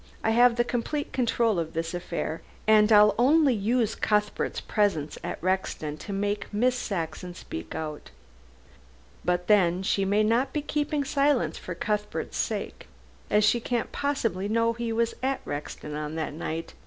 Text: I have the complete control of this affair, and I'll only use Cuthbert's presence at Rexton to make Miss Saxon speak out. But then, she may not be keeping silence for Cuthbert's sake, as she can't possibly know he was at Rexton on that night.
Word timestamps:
I 0.23 0.31
have 0.31 0.55
the 0.55 0.63
complete 0.63 1.13
control 1.13 1.59
of 1.59 1.73
this 1.73 1.93
affair, 1.93 2.41
and 2.65 2.91
I'll 2.91 3.13
only 3.19 3.53
use 3.53 3.93
Cuthbert's 3.93 4.59
presence 4.59 5.19
at 5.23 5.37
Rexton 5.43 5.97
to 5.99 6.11
make 6.11 6.51
Miss 6.51 6.75
Saxon 6.75 7.35
speak 7.35 7.75
out. 7.75 8.09
But 9.23 9.45
then, 9.45 9.83
she 9.83 10.03
may 10.03 10.23
not 10.23 10.53
be 10.53 10.63
keeping 10.63 11.03
silence 11.03 11.59
for 11.59 11.75
Cuthbert's 11.75 12.37
sake, 12.37 12.87
as 13.29 13.43
she 13.43 13.59
can't 13.59 13.91
possibly 13.91 14.47
know 14.49 14.73
he 14.73 14.91
was 14.91 15.13
at 15.21 15.39
Rexton 15.45 15.93
on 15.95 16.15
that 16.15 16.33
night. 16.33 16.73